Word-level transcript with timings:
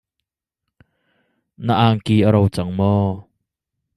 Na 1.65 1.73
angki 1.87 2.15
a 2.27 2.29
ro 2.33 2.41
cang 2.55 2.71
maw? 2.77 3.11